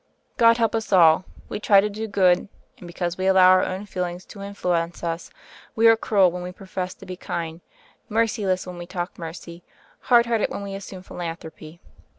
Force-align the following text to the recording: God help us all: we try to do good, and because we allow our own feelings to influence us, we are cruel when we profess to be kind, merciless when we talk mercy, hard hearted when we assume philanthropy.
God 0.35 0.57
help 0.57 0.73
us 0.73 0.91
all: 0.91 1.25
we 1.47 1.59
try 1.59 1.79
to 1.79 1.87
do 1.87 2.07
good, 2.07 2.49
and 2.79 2.87
because 2.87 3.19
we 3.19 3.27
allow 3.27 3.49
our 3.51 3.63
own 3.63 3.85
feelings 3.85 4.25
to 4.25 4.41
influence 4.41 5.03
us, 5.03 5.29
we 5.75 5.85
are 5.87 5.95
cruel 5.95 6.31
when 6.31 6.41
we 6.41 6.51
profess 6.51 6.95
to 6.95 7.05
be 7.05 7.15
kind, 7.15 7.61
merciless 8.09 8.65
when 8.65 8.79
we 8.79 8.87
talk 8.87 9.19
mercy, 9.19 9.61
hard 10.09 10.25
hearted 10.25 10.49
when 10.49 10.63
we 10.63 10.73
assume 10.73 11.03
philanthropy. 11.03 11.81